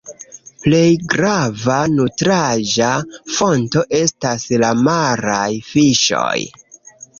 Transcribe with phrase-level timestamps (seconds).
[0.61, 2.89] Plej grava nutraĵa
[3.37, 6.37] fonto estas la maraj fiŝoj.